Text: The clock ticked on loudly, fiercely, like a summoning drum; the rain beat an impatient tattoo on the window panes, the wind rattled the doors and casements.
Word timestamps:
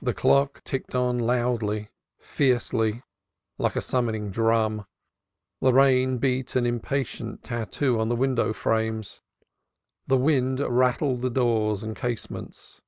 The 0.00 0.14
clock 0.14 0.64
ticked 0.64 0.94
on 0.94 1.18
loudly, 1.18 1.90
fiercely, 2.18 3.02
like 3.58 3.76
a 3.76 3.82
summoning 3.82 4.30
drum; 4.30 4.86
the 5.60 5.74
rain 5.74 6.16
beat 6.16 6.56
an 6.56 6.64
impatient 6.64 7.42
tattoo 7.44 8.00
on 8.00 8.08
the 8.08 8.16
window 8.16 8.54
panes, 8.54 9.20
the 10.06 10.16
wind 10.16 10.60
rattled 10.60 11.20
the 11.20 11.28
doors 11.28 11.82
and 11.82 11.94
casements. 11.94 12.80